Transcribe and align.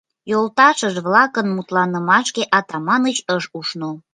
Йолташыж 0.31 0.95
-влакын 1.01 1.47
мутланымашке 1.55 2.43
Атаманыч 2.57 3.17
ыш 3.35 3.43
ушно. 3.57 3.91